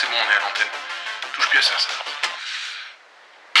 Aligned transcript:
c'est 0.00 0.06
bon, 0.06 0.16
on 0.16 0.30
est 0.30 0.36
à 0.36 0.40
l'antenne. 0.40 0.70
Touche 1.34 1.48
plus 1.50 1.58
à 1.58 1.62
ça, 1.62 1.78
ça. 1.78 1.90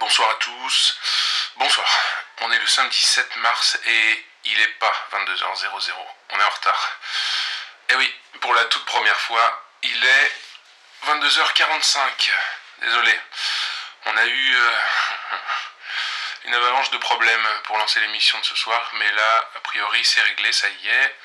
Bonsoir 0.00 0.30
à 0.30 0.34
tous. 0.36 0.98
Bonsoir. 1.56 1.86
On 2.40 2.50
est 2.50 2.58
le 2.58 2.66
samedi 2.66 2.98
7 2.98 3.36
mars 3.36 3.78
et 3.84 4.26
il 4.44 4.58
est 4.58 4.78
pas 4.78 4.92
22h00. 5.12 5.92
On 6.30 6.40
est 6.40 6.42
en 6.42 6.48
retard. 6.48 6.98
Eh 7.90 7.96
oui, 7.96 8.14
pour 8.40 8.54
la 8.54 8.64
toute 8.66 8.86
première 8.86 9.20
fois, 9.20 9.66
il 9.82 10.02
est 10.02 10.32
22h45. 11.08 12.30
Désolé. 12.78 13.20
On 14.06 14.16
a 14.16 14.24
eu 14.24 14.56
euh, 14.56 14.78
une 16.44 16.54
avalanche 16.54 16.90
de 16.90 16.98
problèmes 16.98 17.48
pour 17.64 17.76
lancer 17.76 18.00
l'émission 18.00 18.38
de 18.38 18.46
ce 18.46 18.56
soir, 18.56 18.90
mais 18.94 19.12
là, 19.12 19.50
a 19.56 19.60
priori, 19.60 20.02
c'est 20.06 20.22
réglé, 20.22 20.52
ça 20.52 20.68
y 20.68 20.88
est. 20.88 21.16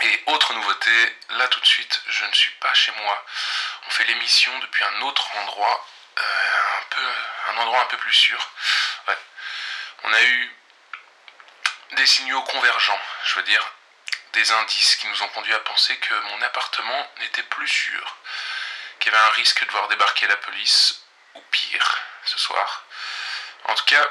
Et 0.00 0.22
autre 0.26 0.54
nouveauté, 0.54 1.16
là 1.30 1.46
tout 1.48 1.60
de 1.60 1.66
suite, 1.66 2.02
je 2.08 2.24
ne 2.24 2.32
suis 2.32 2.50
pas 2.52 2.72
chez 2.74 2.92
moi. 2.92 3.24
On 3.86 3.90
fait 3.90 4.04
l'émission 4.04 4.56
depuis 4.60 4.84
un 4.84 5.02
autre 5.02 5.36
endroit, 5.36 5.86
euh, 6.18 6.78
un, 6.78 6.82
peu, 6.90 7.06
un 7.48 7.56
endroit 7.58 7.82
un 7.82 7.86
peu 7.86 7.98
plus 7.98 8.12
sûr. 8.12 8.50
Ouais. 9.06 9.18
On 10.04 10.12
a 10.12 10.22
eu 10.22 10.56
des 11.92 12.06
signaux 12.06 12.42
convergents, 12.42 13.00
je 13.24 13.34
veux 13.34 13.42
dire, 13.42 13.64
des 14.32 14.50
indices 14.50 14.96
qui 14.96 15.06
nous 15.08 15.22
ont 15.22 15.28
conduit 15.28 15.54
à 15.54 15.60
penser 15.60 15.96
que 15.98 16.14
mon 16.14 16.42
appartement 16.42 17.12
n'était 17.18 17.42
plus 17.42 17.68
sûr, 17.68 18.16
qu'il 18.98 19.12
y 19.12 19.14
avait 19.14 19.24
un 19.24 19.30
risque 19.30 19.64
de 19.64 19.70
voir 19.70 19.88
débarquer 19.88 20.26
la 20.26 20.36
police, 20.36 21.02
ou 21.34 21.40
pire, 21.50 21.98
ce 22.24 22.38
soir. 22.38 22.84
En 23.64 23.74
tout 23.74 23.84
cas, 23.84 24.08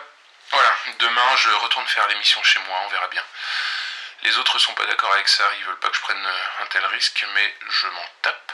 voilà, 0.52 0.76
demain 1.00 1.36
je 1.38 1.50
retourne 1.50 1.88
faire 1.88 2.08
l'émission 2.08 2.42
chez 2.44 2.60
moi, 2.60 2.80
on 2.86 2.90
verra 2.90 3.08
bien. 3.08 3.24
Les 4.24 4.38
autres 4.38 4.60
sont 4.60 4.74
pas 4.76 4.86
d'accord 4.86 5.14
avec 5.14 5.28
ça, 5.28 5.50
ils 5.58 5.66
veulent 5.66 5.80
pas 5.80 5.90
que 5.90 5.96
je 5.96 6.02
prenne 6.02 6.26
un 6.60 6.66
tel 6.68 6.86
risque, 6.86 7.26
mais 7.34 7.56
je 7.70 7.88
m'en 7.88 8.06
tape. 8.22 8.52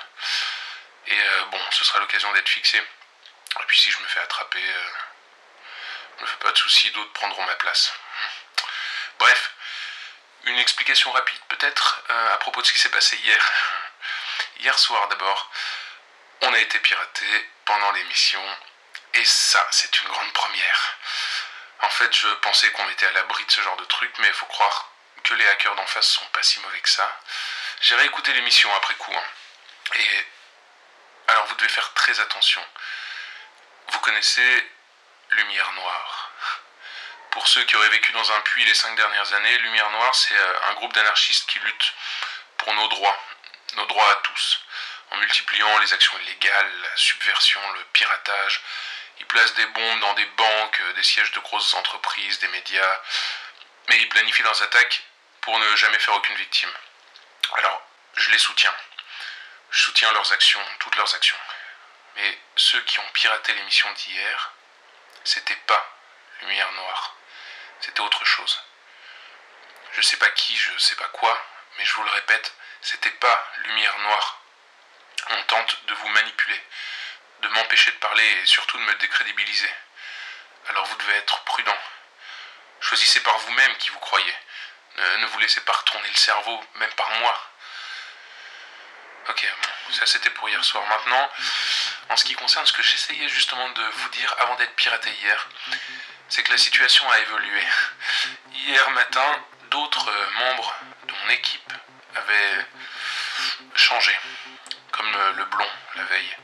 Et 1.07 1.19
euh, 1.19 1.45
bon, 1.45 1.61
ce 1.71 1.83
sera 1.83 1.99
l'occasion 1.99 2.31
d'être 2.33 2.47
fixé. 2.47 2.77
Et 2.77 3.63
puis 3.67 3.77
si 3.77 3.91
je 3.91 3.99
me 3.99 4.07
fais 4.07 4.19
attraper, 4.21 4.63
euh, 4.63 4.89
ne 6.19 6.21
me 6.23 6.27
fais 6.27 6.37
pas 6.37 6.51
de 6.51 6.57
soucis, 6.57 6.91
d'autres 6.91 7.11
prendront 7.13 7.43
ma 7.43 7.55
place. 7.55 7.93
Bref, 9.19 9.51
une 10.45 10.57
explication 10.59 11.11
rapide 11.11 11.41
peut-être 11.49 12.03
euh, 12.09 12.33
à 12.33 12.37
propos 12.37 12.61
de 12.61 12.67
ce 12.67 12.71
qui 12.73 12.79
s'est 12.79 12.91
passé 12.91 13.17
hier. 13.17 13.52
Hier 14.59 14.77
soir 14.79 15.07
d'abord, 15.09 15.52
on 16.41 16.53
a 16.53 16.59
été 16.59 16.79
piraté 16.79 17.49
pendant 17.65 17.91
l'émission, 17.91 18.43
et 19.13 19.25
ça, 19.25 19.65
c'est 19.71 19.99
une 19.99 20.07
grande 20.07 20.31
première. 20.33 20.97
En 21.81 21.89
fait, 21.89 22.13
je 22.15 22.27
pensais 22.35 22.71
qu'on 22.71 22.89
était 22.89 23.05
à 23.05 23.11
l'abri 23.11 23.45
de 23.45 23.52
ce 23.52 23.61
genre 23.61 23.77
de 23.77 23.85
truc, 23.85 24.11
mais 24.19 24.27
il 24.27 24.33
faut 24.33 24.45
croire 24.45 24.86
que 25.28 25.33
les 25.33 25.47
hackers 25.50 25.75
d'en 25.75 25.86
face 25.88 26.08
sont 26.08 26.25
pas 26.28 26.44
si 26.44 26.59
mauvais 26.61 26.80
que 26.80 26.89
ça. 26.89 27.20
J'ai 27.81 27.95
réécouté 27.95 28.31
l'émission 28.33 28.73
après 28.75 28.95
coup. 28.95 29.14
hein. 29.14 29.23
Et 29.95 30.25
alors 31.28 31.45
vous 31.47 31.56
devez 31.56 31.70
faire 31.70 31.94
très 31.94 32.20
attention. 32.20 32.66
Vous 33.89 34.00
connaissez 34.00 34.72
Lumière 35.31 35.72
Noire. 35.73 36.31
Pour 37.31 37.48
ceux 37.48 37.64
qui 37.66 37.75
auraient 37.75 37.89
vécu 37.89 38.11
dans 38.14 38.31
un 38.31 38.42
puits 38.42 38.66
les 38.66 38.73
cinq 38.73 38.95
dernières 38.95 39.33
années, 39.33 39.58
Lumière 39.59 39.89
Noire, 39.92 40.16
c'est 40.16 40.36
euh, 40.36 40.70
un 40.70 40.73
groupe 40.75 40.94
d'anarchistes 40.94 41.48
qui 41.50 41.59
luttent 41.59 41.94
pour 42.58 42.73
nos 42.73 42.88
droits, 42.88 43.20
nos 43.75 43.86
droits 43.86 44.09
à 44.09 44.16
tous, 44.16 44.61
en 45.11 45.17
multipliant 45.17 45.77
les 45.80 45.93
actions 45.93 46.17
illégales, 46.20 46.71
la 46.82 46.95
subversion, 46.95 47.61
le 47.73 47.83
piratage. 47.93 48.61
Ils 49.20 49.26
placent 49.26 49.54
des 49.55 49.66
bombes 49.67 49.99
dans 49.99 50.14
des 50.14 50.26
banques, 50.26 50.82
euh, 50.82 50.93
des 50.93 51.04
sièges 51.04 51.32
de 51.33 51.39
grosses 51.42 51.73
entreprises, 51.73 52.39
des 52.39 52.48
médias, 52.48 53.02
mais 53.89 53.98
ils 53.98 54.10
planifient 54.10 54.43
leurs 54.43 54.61
attaques 54.64 55.04
pour 55.47 55.58
ne 55.59 55.75
jamais 55.77 55.97
faire 55.99 56.13
aucune 56.13 56.35
victime. 56.35 56.73
Alors, 57.53 57.81
je 58.17 58.31
les 58.31 58.37
soutiens. 58.37 58.75
Je 59.71 59.80
soutiens 59.80 60.11
leurs 60.11 60.33
actions, 60.33 60.59
toutes 60.80 60.97
leurs 60.97 61.15
actions. 61.15 61.37
Mais 62.17 62.37
ceux 62.58 62.81
qui 62.81 62.99
ont 62.99 63.09
piraté 63.13 63.53
l'émission 63.53 63.89
d'hier, 63.93 64.52
c'était 65.23 65.55
pas 65.65 65.89
Lumière 66.41 66.69
Noire. 66.73 67.15
C'était 67.80 68.02
autre 68.02 68.25
chose. 68.25 68.61
Je 69.93 70.02
sais 70.02 70.17
pas 70.17 70.30
qui, 70.31 70.53
je 70.53 70.77
sais 70.80 70.97
pas 70.97 71.07
quoi, 71.13 71.41
mais 71.77 71.86
je 71.86 71.93
vous 71.93 72.03
le 72.03 72.11
répète, 72.11 72.53
c'était 72.81 73.09
pas 73.11 73.49
Lumière 73.67 73.97
Noire. 73.99 74.41
On 75.30 75.43
tente 75.43 75.86
de 75.86 75.93
vous 75.93 76.09
manipuler, 76.09 76.61
de 77.39 77.47
m'empêcher 77.47 77.91
de 77.91 77.97
parler 77.99 78.30
et 78.41 78.45
surtout 78.45 78.77
de 78.80 78.83
me 78.83 78.95
décrédibiliser. 78.95 79.73
Alors 80.67 80.86
vous 80.87 80.97
devez 80.97 81.15
être 81.15 81.41
prudent. 81.45 81.80
Choisissez 82.81 83.23
par 83.23 83.37
vous-même 83.37 83.77
qui 83.77 83.91
vous 83.91 83.99
croyez. 83.99 84.36
Ne, 84.97 85.25
vous 85.27 85.39
laissez 85.39 85.61
pas 85.61 85.73
retourner 85.73 86.09
le 86.09 86.17
cerveau, 86.17 86.59
même 86.75 86.93
par 86.93 87.09
moi. 87.19 87.52
Ok, 89.30 89.45
bon, 89.61 89.93
ça 89.93 90.05
c'était 90.05 90.30
pour 90.31 90.49
hier 90.49 90.63
soir. 90.63 90.83
Maintenant, 90.87 91.30
en 92.09 92.17
ce 92.17 92.23
qui 92.23 92.33
concerne 92.33 92.65
ce 92.65 92.73
que 92.73 92.81
j'essayais 92.81 93.27
justement 93.27 93.69
de 93.69 93.83
vous 93.83 94.09
dire 94.09 94.33
avant 94.39 94.55
d'être 94.55 94.75
piraté 94.75 95.09
hier, 95.21 95.47
c'est 96.30 96.43
que 96.43 96.52
la 96.52 96.57
situation 96.57 97.09
a 97.11 97.19
évolué. 97.19 97.63
Hier 98.53 98.89
matin, 98.91 99.43
d'autres 99.69 100.09
euh, 100.09 100.30
membres 100.39 100.75
de 101.03 101.13
mon 101.13 101.30
équipe 101.30 101.73
avaient 102.15 102.65
changé, 103.75 104.17
comme 104.91 105.11
le 105.36 105.45
blond 105.45 105.69
la 105.95 106.03
veille. 106.05 106.37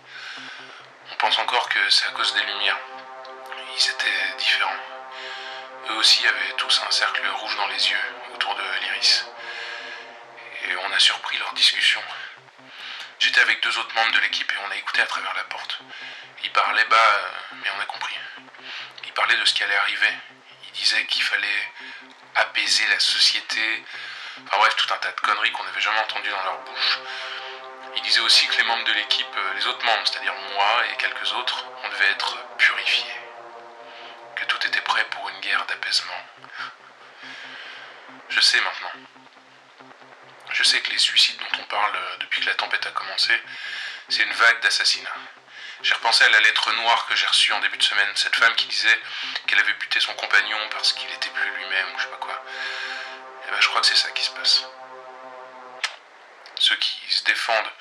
On 1.12 1.16
pense 1.16 1.38
encore 1.40 1.70
que 1.70 1.90
c'est 1.90 2.08
à 2.08 2.12
cause 2.12 2.34
des 2.34 2.44
lumières. 2.44 2.78
Avaient 6.04 6.54
tous 6.58 6.82
un 6.86 6.92
cercle 6.92 7.26
rouge 7.28 7.56
dans 7.56 7.68
les 7.68 7.90
yeux, 7.90 8.06
autour 8.34 8.54
de 8.56 8.62
l'iris. 8.82 9.26
Et 10.68 10.76
on 10.76 10.92
a 10.92 11.00
surpris 11.00 11.38
leur 11.38 11.54
discussion. 11.54 12.02
J'étais 13.20 13.40
avec 13.40 13.64
deux 13.64 13.78
autres 13.78 13.96
membres 13.96 14.12
de 14.12 14.20
l'équipe 14.20 14.52
et 14.52 14.56
on 14.68 14.72
a 14.72 14.76
écouté 14.76 15.02
à 15.02 15.06
travers 15.06 15.34
la 15.34 15.46
porte. 15.46 15.80
Ils 16.44 16.52
parlaient 16.52 16.84
bas, 16.86 16.98
euh, 16.98 17.56
mais 17.64 17.70
on 17.78 17.82
a 17.82 17.86
compris. 17.86 18.18
Ils 19.06 19.14
parlaient 19.14 19.38
de 19.38 19.46
ce 19.46 19.54
qui 19.54 19.64
allait 19.64 19.78
arriver. 19.78 20.14
Ils 20.66 20.72
disaient 20.74 21.06
qu'il 21.06 21.24
fallait 21.24 21.72
apaiser 22.36 22.86
la 22.88 23.00
société. 23.00 23.86
Enfin 24.46 24.58
bref, 24.58 24.76
tout 24.76 24.94
un 24.94 24.98
tas 24.98 25.12
de 25.12 25.22
conneries 25.22 25.54
qu'on 25.54 25.64
n'avait 25.64 25.80
jamais 25.80 26.00
entendues 26.00 26.32
dans 26.32 26.44
leur 26.44 26.60
bouche. 26.64 27.00
Ils 27.96 28.02
disaient 28.02 28.20
aussi 28.20 28.46
que 28.48 28.58
les 28.58 28.64
membres 28.64 28.84
de 28.84 28.94
l'équipe, 28.94 29.38
euh, 29.38 29.54
les 29.56 29.68
autres 29.68 29.86
membres, 29.86 30.06
c'est-à-dire 30.06 30.34
moi 30.54 30.86
et 30.92 30.98
quelques 30.98 31.32
autres, 31.32 31.66
on 31.86 31.90
devait 31.90 32.12
être 32.12 32.38
purifiés. 32.58 33.23
Tout 34.64 34.70
était 34.70 34.82
prêt 34.82 35.04
pour 35.10 35.28
une 35.28 35.42
guerre 35.42 35.66
d'apaisement. 35.66 36.26
Je 38.30 38.40
sais 38.40 38.62
maintenant. 38.62 38.92
Je 40.52 40.64
sais 40.64 40.80
que 40.80 40.90
les 40.90 40.98
suicides 40.98 41.38
dont 41.38 41.60
on 41.60 41.64
parle 41.64 41.94
euh, 41.94 42.18
depuis 42.20 42.40
que 42.40 42.46
la 42.46 42.56
tempête 42.56 42.86
a 42.86 42.92
commencé, 42.92 43.34
c'est 44.08 44.24
une 44.24 44.32
vague 44.32 44.62
d'assassinats. 44.62 45.18
J'ai 45.82 45.94
repensé 45.94 46.24
à 46.24 46.30
la 46.30 46.40
lettre 46.40 46.72
noire 46.76 47.06
que 47.08 47.16
j'ai 47.18 47.26
reçue 47.26 47.52
en 47.52 47.60
début 47.60 47.78
de 47.78 47.84
semaine, 47.84 48.10
cette 48.16 48.38
femme 48.38 48.56
qui 48.56 48.68
disait 48.68 49.02
qu'elle 49.48 49.60
avait 49.60 49.74
buté 49.74 50.00
son 50.00 50.14
compagnon 50.14 50.70
parce 50.70 50.94
qu'il 50.94 51.12
était 51.12 51.30
plus 51.30 51.52
lui-même 51.58 51.94
ou 51.94 52.00
je 52.00 52.04
sais 52.04 52.10
pas 52.12 52.18
quoi. 52.18 52.46
Et 53.46 53.52
ben 53.52 53.60
je 53.60 53.68
crois 53.68 53.82
que 53.82 53.88
c'est 53.88 53.98
ça 53.98 54.12
qui 54.12 54.24
se 54.24 54.32
passe. 54.32 54.64
Ceux 56.60 56.78
qui 56.78 57.02
se 57.10 57.26
défendent 57.26 57.72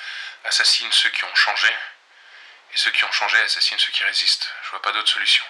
assassinent 0.42 0.90
ceux 0.90 1.10
qui 1.10 1.24
ont 1.26 1.34
changé, 1.36 1.68
et 2.74 2.76
ceux 2.76 2.90
qui 2.90 3.04
ont 3.04 3.12
changé 3.12 3.38
assassinent 3.40 3.78
ceux 3.78 3.92
qui 3.92 4.02
résistent. 4.02 4.52
Je 4.64 4.70
vois 4.70 4.82
pas 4.82 4.90
d'autre 4.90 5.12
solution. 5.12 5.44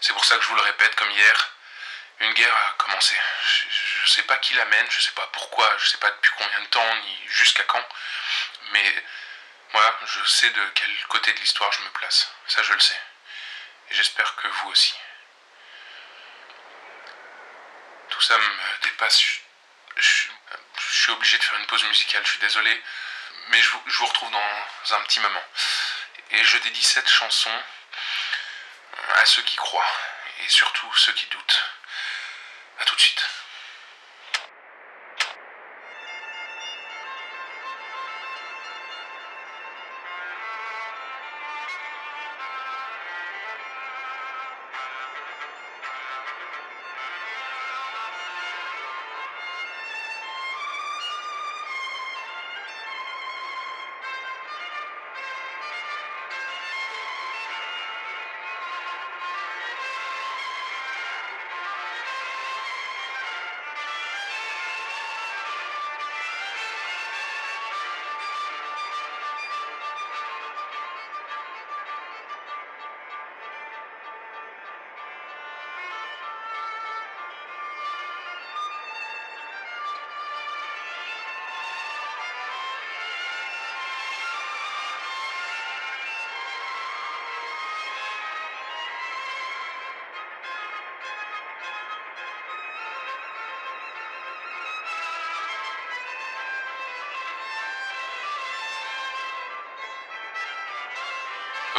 C'est 0.00 0.12
pour 0.12 0.24
ça 0.24 0.36
que 0.36 0.42
je 0.42 0.48
vous 0.48 0.56
le 0.56 0.62
répète 0.62 0.94
comme 0.96 1.10
hier, 1.10 1.50
une 2.20 2.32
guerre 2.34 2.56
a 2.56 2.74
commencé. 2.78 3.16
Je, 3.48 3.66
je 4.04 4.12
sais 4.12 4.22
pas 4.22 4.36
qui 4.38 4.54
l'amène, 4.54 4.86
je 4.90 5.00
sais 5.00 5.12
pas 5.12 5.26
pourquoi, 5.32 5.70
je 5.78 5.88
sais 5.88 5.98
pas 5.98 6.10
depuis 6.10 6.32
combien 6.38 6.60
de 6.60 6.66
temps, 6.66 6.96
ni 6.96 7.18
jusqu'à 7.28 7.64
quand, 7.64 7.84
mais 8.72 9.04
moi, 9.72 9.98
je 10.06 10.24
sais 10.24 10.50
de 10.50 10.68
quel 10.74 11.06
côté 11.08 11.32
de 11.32 11.38
l'histoire 11.38 11.70
je 11.72 11.82
me 11.82 11.90
place. 11.90 12.32
Ça, 12.46 12.62
je 12.62 12.72
le 12.72 12.80
sais. 12.80 13.00
Et 13.90 13.94
j'espère 13.94 14.34
que 14.36 14.48
vous 14.48 14.70
aussi. 14.70 14.94
Tout 18.08 18.20
ça 18.20 18.38
me 18.38 18.82
dépasse. 18.82 19.20
Je, 19.96 20.28
suis 20.90 21.12
obligé 21.12 21.38
de 21.38 21.42
faire 21.42 21.58
une 21.58 21.66
pause 21.66 21.84
musicale, 21.84 22.24
je 22.24 22.30
suis 22.30 22.40
désolé. 22.40 22.82
Mais 23.48 23.60
je 23.62 23.70
vous 23.70 24.06
retrouve 24.06 24.30
dans 24.30 24.94
un 24.94 25.00
petit 25.02 25.20
moment. 25.20 25.44
Et 26.30 26.42
je 26.42 26.58
dédie 26.58 26.82
cette 26.82 27.08
chanson 27.08 27.50
à 29.14 29.24
ceux 29.24 29.42
qui 29.42 29.56
croient. 29.56 29.92
Et 30.44 30.48
surtout 30.48 30.92
ceux 30.94 31.12
qui 31.12 31.26
doutent. 31.26 31.64
A 32.80 32.84
tout 32.84 32.94
de 32.94 33.00
suite. 33.00 33.26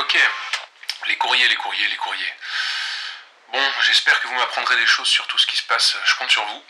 Ok. 0.07 0.17
Les 1.07 1.17
courriers, 1.17 1.49
les 1.49 1.55
courriers, 1.57 1.87
les 1.89 1.97
courriers. 1.97 2.33
Bon, 3.49 3.71
j'espère 3.81 4.17
que 4.21 4.29
vous 4.29 4.35
m'apprendrez 4.35 4.77
des 4.77 4.87
choses 4.87 5.09
sur 5.09 5.27
tout 5.27 5.37
ce 5.37 5.45
qui 5.45 5.57
se 5.57 5.63
passe. 5.63 5.97
Je 6.05 6.15
compte 6.15 6.31
sur 6.31 6.45
vous. 6.45 6.63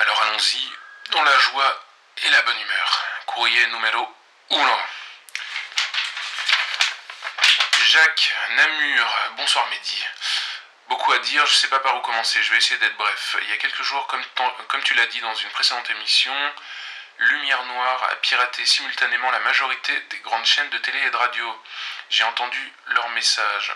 Alors 0.00 0.22
allons-y, 0.24 0.70
dans 1.12 1.22
la 1.22 1.38
joie 1.38 1.82
et 2.24 2.28
la 2.28 2.42
bonne 2.42 2.60
humeur. 2.60 3.04
Courrier 3.24 3.66
numéro 3.68 4.14
1. 4.50 4.78
Jacques 7.86 8.34
Namur, 8.50 9.16
bonsoir 9.38 9.66
Mehdi. 9.68 10.04
Beaucoup 10.88 11.12
à 11.12 11.18
dire, 11.20 11.46
je 11.46 11.54
sais 11.54 11.68
pas 11.68 11.80
par 11.80 11.96
où 11.96 12.00
commencer, 12.00 12.42
je 12.42 12.50
vais 12.50 12.58
essayer 12.58 12.78
d'être 12.80 12.98
bref. 12.98 13.36
Il 13.40 13.48
y 13.48 13.52
a 13.54 13.56
quelques 13.56 13.82
jours, 13.82 14.06
comme 14.06 14.82
tu 14.82 14.92
l'as 14.92 15.06
dit 15.06 15.22
dans 15.22 15.34
une 15.36 15.48
précédente 15.48 15.88
émission, 15.88 16.34
Lumière 17.18 17.62
Noire 17.64 18.08
a 18.10 18.16
piraté 18.16 18.66
simultanément 18.66 19.30
la 19.30 19.40
majorité 19.40 19.98
des 20.10 20.18
grandes 20.18 20.44
chaînes 20.44 20.70
de 20.70 20.78
télé 20.78 20.98
et 20.98 21.10
de 21.10 21.16
radio. 21.16 21.62
J'ai 22.12 22.24
entendu 22.24 22.72
leur 22.88 23.08
message. 23.08 23.74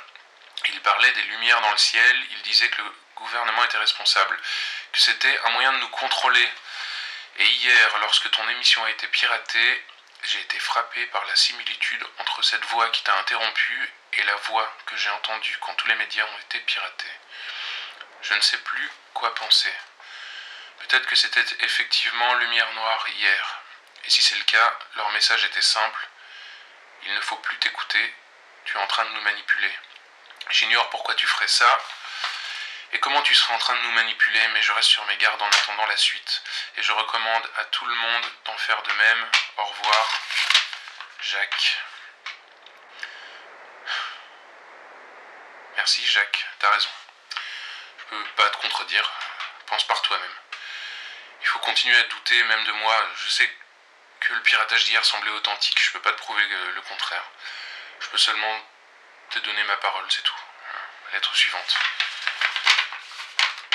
Ils 0.66 0.80
parlaient 0.82 1.12
des 1.12 1.22
lumières 1.22 1.62
dans 1.62 1.70
le 1.70 1.78
ciel, 1.78 2.16
ils 2.32 2.42
disaient 2.42 2.68
que 2.68 2.82
le 2.82 2.92
gouvernement 3.14 3.64
était 3.64 3.78
responsable, 3.78 4.38
que 4.92 4.98
c'était 5.00 5.40
un 5.44 5.50
moyen 5.52 5.72
de 5.72 5.78
nous 5.78 5.88
contrôler. 5.88 6.46
Et 7.38 7.46
hier, 7.46 7.98
lorsque 8.00 8.30
ton 8.30 8.46
émission 8.50 8.84
a 8.84 8.90
été 8.90 9.06
piratée, 9.06 9.84
j'ai 10.24 10.40
été 10.40 10.58
frappé 10.58 11.06
par 11.06 11.24
la 11.24 11.34
similitude 11.34 12.06
entre 12.18 12.42
cette 12.42 12.64
voix 12.66 12.90
qui 12.90 13.02
t'a 13.04 13.16
interrompu 13.16 13.94
et 14.12 14.22
la 14.24 14.36
voix 14.36 14.70
que 14.84 14.98
j'ai 14.98 15.10
entendue 15.10 15.56
quand 15.62 15.74
tous 15.76 15.88
les 15.88 15.94
médias 15.94 16.26
ont 16.26 16.38
été 16.40 16.60
piratés. 16.60 17.16
Je 18.20 18.34
ne 18.34 18.40
sais 18.42 18.58
plus 18.58 18.90
quoi 19.14 19.34
penser. 19.34 19.72
Peut-être 20.80 21.06
que 21.06 21.16
c'était 21.16 21.56
effectivement 21.60 22.34
lumière 22.34 22.70
noire 22.74 23.08
hier. 23.16 23.62
Et 24.04 24.10
si 24.10 24.20
c'est 24.20 24.36
le 24.36 24.44
cas, 24.44 24.78
leur 24.96 25.10
message 25.12 25.44
était 25.44 25.62
simple. 25.62 26.06
Il 27.04 27.14
ne 27.14 27.20
faut 27.22 27.36
plus 27.36 27.56
t'écouter, 27.58 28.14
tu 28.66 28.76
es 28.76 28.80
en 28.80 28.86
train 28.86 29.04
de 29.04 29.10
nous 29.10 29.22
manipuler. 29.22 29.72
J'ignore 30.50 30.90
pourquoi 30.90 31.14
tu 31.14 31.26
ferais 31.26 31.48
ça 31.48 31.78
et 32.92 33.00
comment 33.00 33.22
tu 33.22 33.34
serais 33.34 33.54
en 33.54 33.58
train 33.58 33.74
de 33.74 33.80
nous 33.80 33.92
manipuler, 33.92 34.46
mais 34.48 34.62
je 34.62 34.72
reste 34.72 34.88
sur 34.88 35.04
mes 35.06 35.16
gardes 35.16 35.42
en 35.42 35.48
attendant 35.48 35.86
la 35.86 35.96
suite. 35.96 36.42
Et 36.76 36.82
je 36.82 36.92
recommande 36.92 37.50
à 37.56 37.64
tout 37.64 37.84
le 37.84 37.94
monde 37.94 38.24
d'en 38.44 38.56
faire 38.58 38.80
de 38.82 38.92
même. 38.92 39.30
Au 39.56 39.64
revoir, 39.64 40.20
Jacques. 41.20 41.78
Merci 45.76 46.06
Jacques, 46.06 46.46
t'as 46.58 46.70
raison. 46.70 46.88
Je 47.98 48.04
peux 48.16 48.24
pas 48.36 48.50
te 48.50 48.56
contredire. 48.58 49.10
Pense 49.66 49.84
par 49.84 50.00
toi-même. 50.02 50.36
Il 51.42 51.46
faut 51.48 51.58
continuer 51.58 51.96
à 51.96 52.02
douter 52.04 52.42
même 52.44 52.64
de 52.64 52.72
moi. 52.72 53.08
Je 53.16 53.28
sais 53.30 53.50
que 54.20 54.32
le 54.32 54.42
piratage 54.42 54.84
d'hier 54.84 55.04
semblait 55.04 55.30
authentique. 55.32 55.80
Je 55.82 55.92
peux 55.92 56.00
pas 56.00 56.12
te 56.12 56.18
prouver 56.18 56.46
le 56.46 56.80
contraire. 56.82 57.24
Je 58.00 58.08
peux 58.08 58.18
seulement 58.18 58.60
te 59.30 59.38
donner 59.40 59.62
ma 59.64 59.76
parole, 59.78 60.04
c'est 60.10 60.22
tout. 60.22 60.36
Lettre 61.12 61.34
suivante. 61.34 61.78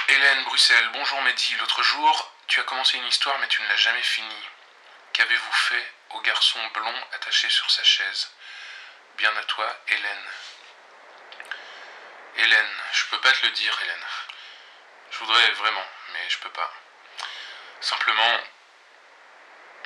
Hélène 0.09 0.43
Bruxelles, 0.43 0.89
bonjour 0.93 1.21
Mehdi. 1.21 1.55
L'autre 1.55 1.81
jour, 1.81 2.33
tu 2.47 2.59
as 2.59 2.63
commencé 2.63 2.97
une 2.97 3.07
histoire 3.07 3.37
mais 3.39 3.47
tu 3.47 3.61
ne 3.61 3.67
l'as 3.67 3.77
jamais 3.77 4.01
finie. 4.03 4.49
Qu'avez-vous 5.13 5.51
fait 5.51 5.93
au 6.11 6.21
garçon 6.21 6.59
blond 6.73 7.07
attaché 7.13 7.49
sur 7.49 7.69
sa 7.71 7.83
chaise? 7.83 8.31
Bien 9.17 9.35
à 9.35 9.43
toi, 9.43 9.75
Hélène. 9.87 10.31
Hélène, 12.37 12.75
je 12.93 13.05
peux 13.05 13.19
pas 13.21 13.31
te 13.31 13.45
le 13.45 13.51
dire, 13.51 13.77
Hélène. 13.81 14.05
Je 15.11 15.17
voudrais 15.19 15.51
vraiment, 15.51 15.87
mais 16.13 16.29
je 16.29 16.37
peux 16.39 16.51
pas. 16.51 16.73
Simplement, 17.81 18.39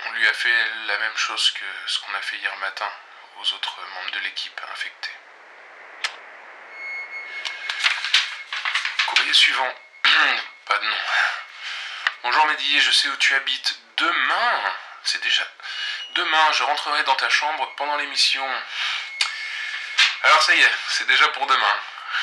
on 0.06 0.12
lui 0.12 0.28
a 0.28 0.34
fait 0.34 0.70
la 0.88 0.98
même 0.98 1.18
chose 1.18 1.52
que 1.52 1.66
ce 1.88 2.00
qu'on 2.00 2.14
a 2.14 2.22
fait 2.22 2.38
hier 2.38 2.56
matin 2.58 2.92
aux 3.38 3.54
autres 3.54 3.82
membres 3.94 4.12
de 4.12 4.20
l'équipe 4.20 4.62
infectés. 4.72 5.12
Courrier 9.08 9.34
suivant. 9.34 9.74
Pas 10.66 10.78
de 10.78 10.86
nom. 10.86 10.98
Bonjour 12.24 12.46
Mehdi, 12.48 12.80
je 12.82 12.92
sais 12.92 13.08
où 13.08 13.16
tu 13.18 13.36
habites. 13.36 13.78
Demain 13.98 14.76
C'est 15.04 15.22
déjà. 15.22 15.48
Demain, 16.16 16.52
je 16.54 16.64
rentrerai 16.64 17.04
dans 17.04 17.16
ta 17.16 17.30
chambre 17.30 17.72
pendant 17.76 17.98
l'émission. 17.98 18.48
Alors 20.24 20.42
ça 20.42 20.56
y 20.56 20.62
est, 20.62 20.72
c'est 20.90 21.08
déjà 21.08 21.28
pour 21.30 21.46
demain. 21.46 21.80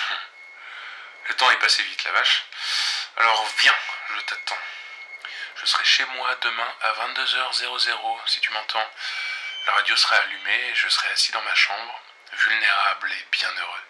Le 1.28 1.34
temps 1.34 1.50
est 1.50 1.58
passé 1.58 1.82
vite, 1.84 2.04
la 2.04 2.12
vache. 2.12 2.44
Alors 3.18 3.46
viens, 3.58 3.76
je 4.16 4.20
t'attends. 4.22 4.58
Je 5.56 5.66
serai 5.66 5.84
chez 5.84 6.04
moi 6.06 6.34
demain 6.40 6.74
à 6.80 6.92
22h00, 6.92 8.20
si 8.26 8.40
tu 8.40 8.52
m'entends. 8.52 8.90
La 9.66 9.74
radio 9.74 9.96
sera 9.96 10.16
allumée 10.16 10.68
et 10.70 10.74
je 10.74 10.88
serai 10.88 11.08
assis 11.10 11.30
dans 11.30 11.42
ma 11.42 11.54
chambre, 11.54 12.00
vulnérable 12.32 13.12
et 13.12 13.26
bien 13.30 13.50
heureux. 13.50 13.82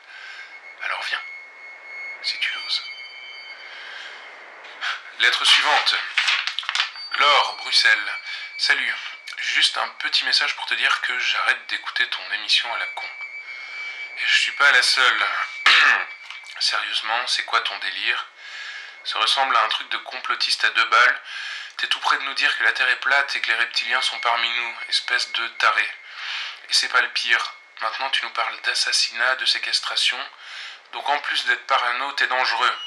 Alors 0.85 1.03
viens, 1.05 1.23
si 2.23 2.39
tu 2.39 2.53
l'oses. 2.53 2.83
Lettre 5.21 5.45
suivante. 5.45 5.95
Laure, 7.19 7.57
Bruxelles. 7.57 8.13
Salut. 8.59 8.95
Juste 9.39 9.79
un 9.79 9.89
petit 9.89 10.25
message 10.27 10.55
pour 10.57 10.67
te 10.67 10.75
dire 10.75 11.01
que 11.01 11.19
j'arrête 11.19 11.67
d'écouter 11.69 12.07
ton 12.09 12.33
émission 12.35 12.73
à 12.75 12.79
la 12.79 12.87
con. 12.87 13.09
Et 14.19 14.27
je 14.27 14.37
suis 14.41 14.53
pas 14.53 14.71
la 14.73 14.83
seule. 14.83 15.27
Sérieusement, 16.59 17.27
c'est 17.27 17.45
quoi 17.45 17.61
ton 17.61 17.79
délire? 17.79 18.27
Ça 19.05 19.19
ressemble 19.19 19.57
à 19.57 19.65
un 19.65 19.69
truc 19.69 19.89
de 19.89 19.99
complotiste 19.99 20.65
à 20.65 20.71
deux 20.71 20.85
balles. 20.85 21.21
T'es 21.77 21.87
tout 21.89 22.01
près 22.01 22.19
de 22.19 22.23
nous 22.23 22.35
dire 22.35 22.57
que 22.59 22.65
la 22.65 22.73
Terre 22.73 22.89
est 22.89 23.01
plate 23.01 23.37
et 23.37 23.41
que 23.41 23.49
les 23.51 23.57
reptiliens 23.57 24.01
sont 24.03 24.19
parmi 24.21 24.49
nous, 24.49 24.77
espèce 24.89 25.33
de 25.33 25.49
taré. 25.49 25.89
Et 26.69 26.73
c'est 26.73 26.89
pas 26.89 27.01
le 27.01 27.09
pire. 27.11 27.55
Maintenant, 27.81 28.11
tu 28.11 28.25
nous 28.25 28.31
parles 28.31 28.61
d'assassinat, 28.63 29.37
de 29.37 29.47
séquestration. 29.47 30.19
Donc 30.93 31.09
en 31.09 31.19
plus 31.19 31.45
d'être 31.47 31.67
parano, 31.67 32.13
t'es 32.13 32.27
dangereux. 32.27 32.79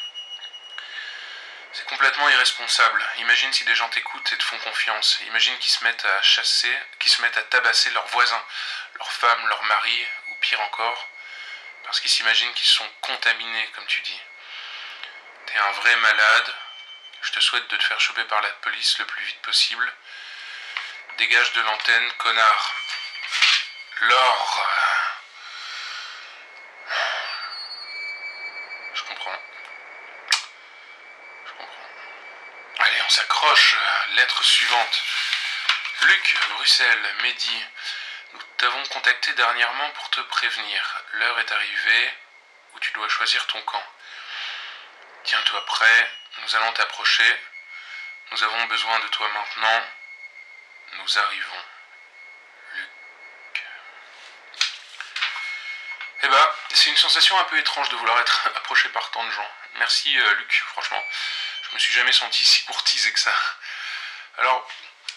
C'est 1.75 1.87
complètement 1.87 2.29
irresponsable. 2.29 3.05
Imagine 3.17 3.51
si 3.51 3.65
des 3.65 3.75
gens 3.75 3.89
t'écoutent 3.89 4.31
et 4.31 4.37
te 4.37 4.43
font 4.43 4.57
confiance. 4.59 5.19
Imagine 5.27 5.57
qu'ils 5.57 5.73
se 5.73 5.83
mettent 5.83 6.05
à 6.05 6.21
chasser, 6.21 6.73
qu'ils 6.99 7.11
se 7.11 7.21
mettent 7.21 7.35
à 7.35 7.43
tabasser 7.43 7.89
leurs 7.89 8.07
voisins, 8.07 8.45
leurs 8.93 9.11
femmes, 9.11 9.47
leurs 9.47 9.63
maris, 9.63 10.07
ou 10.29 10.35
pire 10.35 10.61
encore, 10.61 11.09
parce 11.83 11.99
qu'ils 11.99 12.11
s'imaginent 12.11 12.53
qu'ils 12.53 12.69
sont 12.69 12.89
contaminés, 13.01 13.69
comme 13.75 13.85
tu 13.87 13.99
dis. 14.01 14.21
T'es 15.47 15.57
un 15.57 15.71
vrai 15.71 15.95
malade. 15.97 16.55
Je 17.25 17.32
te 17.32 17.39
souhaite 17.39 17.67
de 17.70 17.77
te 17.77 17.84
faire 17.84 18.00
choper 18.00 18.24
par 18.25 18.41
la 18.41 18.50
police 18.50 19.00
le 19.00 19.05
plus 19.05 19.25
vite 19.25 19.41
possible. 19.41 19.91
Dégage 21.17 21.53
de 21.53 21.62
l'antenne, 21.62 22.12
connard. 22.13 22.75
Laure. 24.01 24.67
on 33.05 33.10
s'accroche. 33.10 33.77
Lettre 34.15 34.44
suivante. 34.44 35.03
Luc, 36.01 36.38
Bruxelles, 36.50 37.15
Mehdi. 37.22 37.65
Nous 38.34 38.41
t'avons 38.58 38.84
contacté 38.88 39.34
dernièrement 39.34 39.89
pour 39.91 40.10
te 40.10 40.22
prévenir. 40.22 41.03
L'heure 41.13 41.39
est 41.39 41.51
arrivée 41.51 42.13
où 42.74 42.79
tu 42.79 42.91
dois 42.94 43.10
choisir 43.10 43.46
ton 43.48 43.62
camp. 43.62 43.84
Tiens-toi 45.24 45.65
prêt, 45.65 46.12
nous 46.41 46.55
allons 46.55 46.71
t'approcher. 46.73 47.39
Nous 48.31 48.43
avons 48.43 48.65
besoin 48.65 48.99
de 48.99 49.07
toi 49.07 49.27
maintenant. 49.29 49.83
Nous 50.93 51.17
arrivons. 51.17 51.63
Luc. 52.73 53.63
Eh 56.23 56.27
ben, 56.27 56.47
c'est 56.73 56.89
une 56.89 56.97
sensation 56.97 57.39
un 57.39 57.43
peu 57.45 57.57
étrange 57.57 57.89
de 57.89 57.95
vouloir 57.95 58.19
être 58.19 58.49
approché 58.55 58.89
par 58.89 59.11
tant 59.11 59.23
de 59.23 59.31
gens. 59.31 59.51
Merci 59.75 60.17
euh, 60.17 60.33
Luc, 60.35 60.63
franchement. 60.67 61.03
Je 61.69 61.75
me 61.75 61.79
suis 61.79 61.93
jamais 61.93 62.11
senti 62.11 62.45
si 62.45 62.63
courtisé 62.65 63.11
que 63.11 63.19
ça. 63.19 63.35
Alors, 64.37 64.67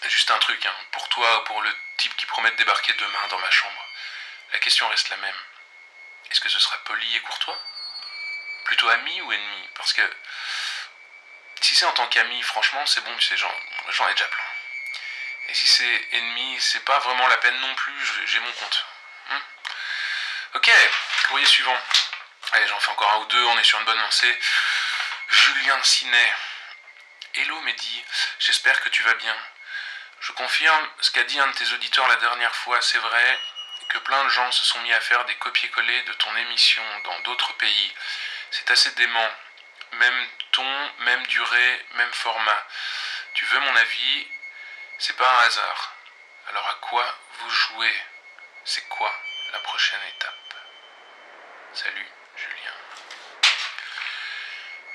juste 0.07 0.31
un 0.31 0.39
truc, 0.39 0.65
hein. 0.65 0.75
pour 0.91 1.07
toi 1.09 1.39
ou 1.39 1.43
pour 1.45 1.61
le 1.61 1.75
type 1.97 2.15
qui 2.15 2.25
promet 2.25 2.51
de 2.51 2.55
débarquer 2.57 2.93
demain 2.93 3.27
dans 3.29 3.39
ma 3.39 3.51
chambre, 3.51 3.85
la 4.53 4.59
question 4.59 4.87
reste 4.89 5.09
la 5.09 5.17
même. 5.17 5.35
Est-ce 6.31 6.41
que 6.41 6.49
ce 6.49 6.59
sera 6.59 6.77
poli 6.85 7.15
et 7.15 7.21
courtois? 7.21 7.57
Plutôt 8.65 8.89
ami 8.89 9.21
ou 9.21 9.31
ennemi? 9.31 9.69
Parce 9.75 9.93
que 9.93 10.01
si 11.61 11.75
c'est 11.75 11.85
en 11.85 11.91
tant 11.91 12.07
qu'ami, 12.07 12.41
franchement, 12.43 12.85
c'est 12.85 13.01
bon, 13.03 13.15
tu 13.17 13.27
sais, 13.27 13.37
j'en 13.37 14.09
ai 14.09 14.13
déjà 14.13 14.27
plein. 14.27 14.43
Et 15.49 15.53
si 15.53 15.67
c'est 15.67 16.07
ennemi, 16.11 16.57
c'est 16.59 16.85
pas 16.85 16.99
vraiment 16.99 17.27
la 17.27 17.37
peine 17.37 17.59
non 17.59 17.75
plus, 17.75 18.25
j'ai 18.25 18.39
mon 18.39 18.51
compte. 18.51 18.85
Hmm 19.29 19.39
ok, 20.55 20.71
courrier 21.27 21.45
suivant. 21.45 21.77
Allez, 22.51 22.67
j'en 22.67 22.79
fais 22.79 22.91
encore 22.91 23.11
un 23.13 23.17
ou 23.17 23.25
deux, 23.25 23.45
on 23.45 23.59
est 23.59 23.63
sur 23.63 23.79
une 23.79 23.85
bonne 23.85 23.99
lancée. 23.99 24.39
Julien 25.29 25.81
Cinet. 25.83 26.33
Hello 27.35 27.61
Mehdi, 27.61 28.03
j'espère 28.39 28.79
que 28.81 28.89
tu 28.89 29.03
vas 29.03 29.13
bien. 29.15 29.35
Je 30.21 30.31
confirme 30.33 30.89
ce 30.99 31.11
qu'a 31.11 31.23
dit 31.23 31.39
un 31.39 31.47
de 31.47 31.53
tes 31.53 31.71
auditeurs 31.73 32.07
la 32.07 32.15
dernière 32.15 32.55
fois, 32.55 32.81
c'est 32.81 32.97
vrai 32.97 33.39
que 33.89 33.97
plein 33.99 34.23
de 34.23 34.29
gens 34.29 34.51
se 34.51 34.65
sont 34.65 34.79
mis 34.81 34.93
à 34.93 34.99
faire 35.01 35.23
des 35.25 35.35
copier-coller 35.35 36.01
de 36.03 36.13
ton 36.13 36.35
émission 36.35 36.83
dans 37.03 37.19
d'autres 37.21 37.53
pays. 37.53 37.93
C'est 38.51 38.69
assez 38.71 38.91
dément. 38.91 39.29
Même 39.93 40.27
même 40.63 41.25
durée, 41.27 41.85
même 41.95 42.13
format. 42.13 42.67
Tu 43.33 43.45
veux 43.45 43.59
mon 43.59 43.75
avis? 43.75 44.27
C'est 44.97 45.15
pas 45.15 45.29
un 45.29 45.45
hasard. 45.45 45.95
Alors 46.49 46.67
à 46.67 46.73
quoi 46.81 47.05
vous 47.39 47.49
jouez? 47.49 47.95
C'est 48.65 48.87
quoi 48.89 49.13
la 49.53 49.59
prochaine 49.59 50.01
étape? 50.15 50.53
Salut, 51.73 52.07
Julien. 52.35 52.73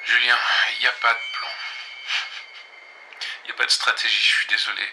Julien, 0.04 0.38
il 0.72 0.78
n'y 0.80 0.86
a 0.86 0.92
pas 0.92 1.14
de 1.14 1.20
plan. 1.32 1.48
Il 3.44 3.48
n'y 3.48 3.52
a 3.52 3.56
pas 3.56 3.66
de 3.66 3.70
stratégie, 3.70 4.22
je 4.22 4.36
suis 4.38 4.48
désolé. 4.48 4.92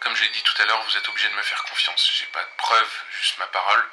Comme 0.00 0.16
je 0.16 0.22
l'ai 0.22 0.30
dit 0.30 0.42
tout 0.42 0.60
à 0.60 0.64
l'heure, 0.64 0.82
vous 0.82 0.96
êtes 0.96 1.08
obligé 1.08 1.28
de 1.28 1.34
me 1.34 1.42
faire 1.42 1.62
confiance. 1.64 2.10
J'ai 2.18 2.26
pas 2.26 2.42
de 2.42 2.50
preuves, 2.56 3.02
juste 3.12 3.38
ma 3.38 3.46
parole. 3.46 3.88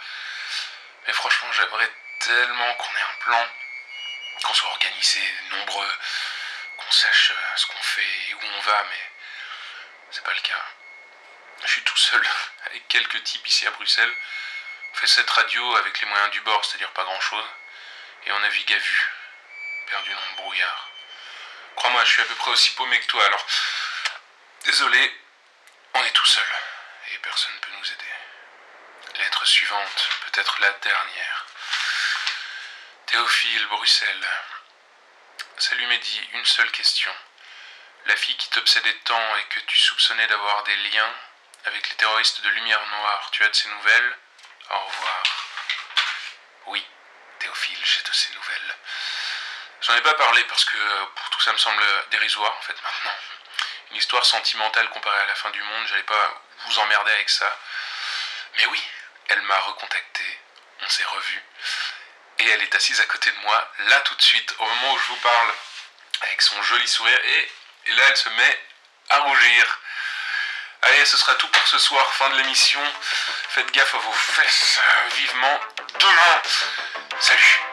Mais 1.06 1.14
franchement, 1.14 1.52
j'aimerais 1.52 1.92
tellement 2.20 2.74
qu'on 2.74 2.96
ait 2.96 3.02
un 3.02 3.24
plan, 3.24 3.48
qu'on 4.44 4.54
soit 4.54 4.70
organisé, 4.70 5.22
nombreux, 5.52 5.98
qu'on 6.78 6.92
sache 6.92 7.32
euh, 7.32 7.56
ce 7.56 7.66
qu'on 7.68 7.82
fait 7.82 8.30
et 8.30 8.34
où 8.34 8.40
on 8.42 8.62
va, 8.62 8.84
mais 8.90 9.12
c'est 10.12 10.24
pas 10.24 10.34
le 10.34 10.42
cas. 10.42 10.66
Je 11.64 11.68
suis 11.68 11.84
tout 11.84 11.98
seul, 11.98 12.26
avec 12.66 12.88
quelques 12.88 13.24
types 13.24 13.46
ici 13.48 13.68
à 13.68 13.72
Bruxelles. 13.72 14.14
On 14.94 14.98
fait 14.98 15.08
cette 15.08 15.30
radio 15.30 15.76
avec 15.76 16.00
les 16.02 16.08
moyens 16.08 16.32
du 16.32 16.42
bord, 16.42 16.64
c'est-à-dire 16.66 16.92
pas 16.92 17.04
grand-chose. 17.04 17.46
Et 18.26 18.32
on 18.32 18.40
navigue 18.40 18.74
à 18.74 18.78
vue, 18.78 19.12
perdu 19.88 20.14
dans 20.14 20.30
le 20.32 20.36
brouillard. 20.38 20.90
Crois-moi, 21.76 22.04
je 22.04 22.12
suis 22.12 22.22
à 22.22 22.26
peu 22.26 22.36
près 22.36 22.52
aussi 22.52 22.72
paumé 22.72 23.00
que 23.00 23.08
toi, 23.08 23.26
alors... 23.26 23.46
Désolé, 24.66 25.22
on 25.94 26.04
est 26.04 26.12
tout 26.12 26.26
seul, 26.26 26.46
et 27.12 27.18
personne 27.20 27.54
ne 27.56 27.60
peut 27.60 27.72
nous 27.72 27.92
aider. 27.92 29.20
Lettre 29.20 29.46
suivante, 29.46 30.10
peut-être 30.26 30.60
la 30.60 30.72
dernière. 30.72 31.46
Théophile, 33.20 33.66
Bruxelles. 33.66 34.30
Salut 35.58 35.86
Mehdi, 35.88 36.30
une 36.36 36.46
seule 36.46 36.72
question. 36.72 37.14
La 38.06 38.16
fille 38.16 38.38
qui 38.38 38.50
t'obsédait 38.50 38.98
tant 39.04 39.36
et 39.36 39.44
que 39.44 39.60
tu 39.60 39.78
soupçonnais 39.78 40.26
d'avoir 40.28 40.64
des 40.64 40.76
liens 40.78 41.14
avec 41.66 41.90
les 41.90 41.96
terroristes 41.98 42.40
de 42.40 42.48
Lumière 42.48 42.80
Noire, 42.88 43.30
tu 43.34 43.44
as 43.44 43.50
de 43.50 43.54
ces 43.54 43.68
nouvelles? 43.68 44.18
Au 44.70 44.80
revoir. 44.80 45.24
Oui, 46.68 46.86
Théophile, 47.40 47.80
j'ai 47.84 48.04
de 48.04 48.14
ces 48.14 48.34
nouvelles. 48.36 48.76
J'en 49.82 49.96
ai 49.96 50.02
pas 50.02 50.14
parlé 50.14 50.42
parce 50.46 50.64
que 50.64 51.04
pour 51.04 51.30
tout 51.32 51.42
ça 51.42 51.52
me 51.52 51.58
semble 51.58 51.84
dérisoire 52.12 52.56
en 52.58 52.62
fait 52.62 52.82
maintenant. 52.82 53.18
Une 53.92 53.98
histoire 53.98 54.24
sentimentale 54.24 54.90
comparée 54.92 55.24
à 55.24 55.26
la 55.26 55.36
fin 55.36 55.50
du 55.50 55.62
monde, 55.62 55.88
j'allais 55.88 56.04
pas 56.04 56.42
vous 56.60 56.80
emmerder 56.80 57.12
avec 57.12 57.30
ça. 57.30 57.60
Mais 58.56 58.66
oui, 58.68 58.82
elle 59.28 59.42
m'a 59.42 59.60
recontacté, 59.60 60.40
on 60.80 60.88
s'est 60.88 61.04
revu, 61.04 61.44
et 62.40 62.50
elle 62.50 62.62
est 62.64 62.76
assise 62.76 63.00
à 63.00 63.06
côté 63.06 63.32
de 63.32 63.38
moi, 63.44 63.72
là 63.80 64.00
tout 64.02 64.16
de 64.16 64.22
suite, 64.22 64.56
au 64.60 64.66
moment 64.66 64.94
où 64.94 65.00
je 65.00 65.08
vous 65.08 65.18
parle, 65.18 65.54
avec 66.22 66.42
son 66.42 66.62
joli 66.64 66.88
sourire, 66.88 67.20
et, 67.26 67.52
là 67.92 68.04
elle 68.08 68.18
se 68.18 68.30
met 68.30 68.60
à 69.10 69.20
rougir. 69.20 69.80
Allez, 70.82 71.06
ce 71.06 71.18
sera 71.18 71.36
tout 71.36 71.48
pour 71.50 71.68
ce 71.68 71.78
soir, 71.78 72.14
fin 72.14 72.30
de 72.30 72.38
l'émission. 72.38 72.82
Faites 73.50 73.72
gaffe 73.72 73.96
à 73.96 73.98
vos 73.98 74.14
fesses, 74.14 74.80
vivement 75.16 75.60
demain. 76.00 76.42
Salut 77.20 77.69